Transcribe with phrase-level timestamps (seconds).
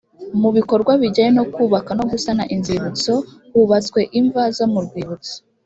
[0.41, 3.13] mu bikorwa bijyanye no kubaka no gusana inzibutso
[3.51, 5.35] hubatswe imva zo mu rwibutso